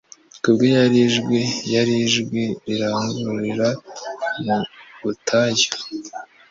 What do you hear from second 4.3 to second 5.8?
mu butayu